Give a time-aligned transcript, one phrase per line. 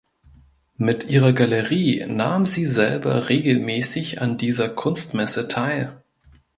[0.77, 6.01] Mit ihrer Galerie nahm sie selber regelmässig an dieser Kunstmesse teil.